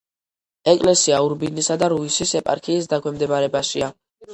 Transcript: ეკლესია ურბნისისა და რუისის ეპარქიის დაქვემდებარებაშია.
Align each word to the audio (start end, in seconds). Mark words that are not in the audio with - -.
ეკლესია 0.73 1.21
ურბნისისა 1.27 1.79
და 1.85 1.93
რუისის 1.95 2.35
ეპარქიის 2.43 2.95
დაქვემდებარებაშია. 2.97 3.97